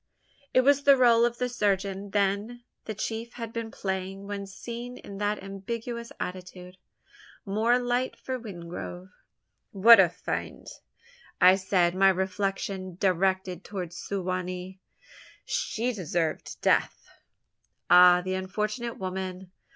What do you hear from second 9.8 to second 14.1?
a fiend!" I said, my reflection directed towards